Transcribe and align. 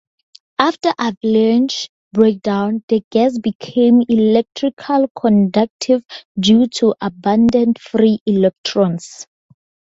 After 0.57 0.89
avalanche 0.97 1.87
breakdown, 2.11 2.83
the 2.87 3.03
gas 3.11 3.37
becomes 3.37 4.05
electrically 4.09 5.05
conductive 5.15 6.03
due 6.39 6.65
to 6.77 6.95
abundant 6.99 7.79
free 7.79 8.17
electrons. 8.25 9.27